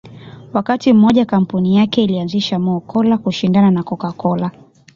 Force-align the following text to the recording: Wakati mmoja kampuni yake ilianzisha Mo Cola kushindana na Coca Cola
Wakati 0.53 0.93
mmoja 0.93 1.25
kampuni 1.25 1.75
yake 1.75 2.03
ilianzisha 2.03 2.59
Mo 2.59 2.79
Cola 2.79 3.17
kushindana 3.17 3.71
na 3.71 3.83
Coca 3.83 4.11
Cola 4.17 4.51